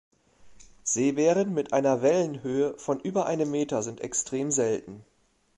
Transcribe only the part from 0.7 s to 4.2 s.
Seebären mit einer Wellenhöhe von über einem Meter sind